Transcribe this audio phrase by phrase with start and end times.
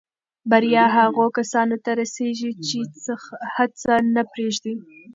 [0.49, 2.77] بریا هغو کسانو ته رسېږي چې
[3.55, 4.73] هڅه نه پرېږدي.